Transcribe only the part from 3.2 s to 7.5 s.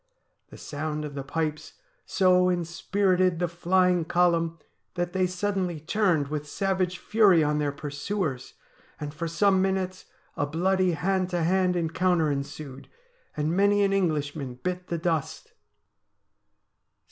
the flying column that they suddenly turned with savage fury